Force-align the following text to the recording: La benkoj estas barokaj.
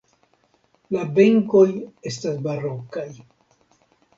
La 0.95 1.03
benkoj 1.19 1.67
estas 2.13 2.41
barokaj. 2.49 3.07